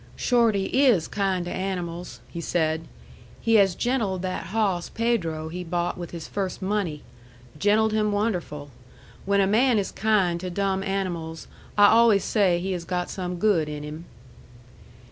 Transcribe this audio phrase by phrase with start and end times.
[0.15, 2.87] "Shorty is kind to animals," he said.
[3.39, 7.03] "He has gentled that hawss Pedro he bought with his first money.
[7.59, 8.71] Gentled him wonderful.
[9.25, 13.37] When a man is kind to dumb animals, I always say he had got some
[13.37, 14.05] good in him."